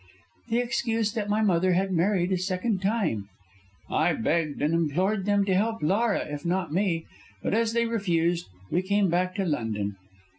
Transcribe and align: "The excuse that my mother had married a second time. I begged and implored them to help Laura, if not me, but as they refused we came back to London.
"The 0.49 0.57
excuse 0.57 1.13
that 1.13 1.29
my 1.29 1.43
mother 1.43 1.73
had 1.73 1.91
married 1.91 2.31
a 2.31 2.37
second 2.39 2.81
time. 2.81 3.29
I 3.87 4.13
begged 4.13 4.59
and 4.59 4.73
implored 4.73 5.25
them 5.25 5.45
to 5.45 5.53
help 5.53 5.83
Laura, 5.83 6.25
if 6.27 6.43
not 6.43 6.73
me, 6.73 7.05
but 7.43 7.53
as 7.53 7.73
they 7.73 7.85
refused 7.85 8.47
we 8.71 8.81
came 8.81 9.11
back 9.11 9.35
to 9.35 9.45
London. 9.45 9.97